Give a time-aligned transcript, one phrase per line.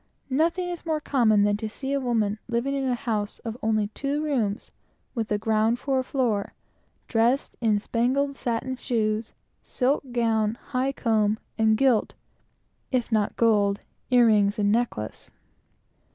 [0.31, 3.89] Nothing is more common than to see a woman living in a house of only
[3.89, 4.71] two rooms,
[5.15, 6.53] and the ground for a floor,
[7.07, 12.15] dressed in spangled satin shoes, silk gown, high comb, and gilt,
[12.91, 15.29] if not gold, ear rings and necklace.